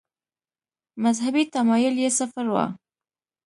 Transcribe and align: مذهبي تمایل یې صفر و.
مذهبي 1.03 1.43
تمایل 1.53 1.95
یې 2.03 2.09
صفر 2.19 2.45
و. 2.49 2.55